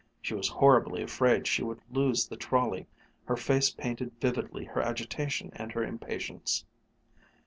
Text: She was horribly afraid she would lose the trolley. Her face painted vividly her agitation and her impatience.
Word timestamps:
She 0.19 0.33
was 0.33 0.47
horribly 0.47 1.03
afraid 1.03 1.45
she 1.45 1.61
would 1.63 1.79
lose 1.91 2.27
the 2.27 2.35
trolley. 2.35 2.87
Her 3.25 3.37
face 3.37 3.69
painted 3.69 4.19
vividly 4.19 4.65
her 4.65 4.81
agitation 4.81 5.51
and 5.55 5.71
her 5.73 5.83
impatience. 5.83 6.65